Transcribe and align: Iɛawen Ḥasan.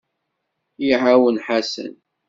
Iɛawen 0.89 1.37
Ḥasan. 1.45 1.93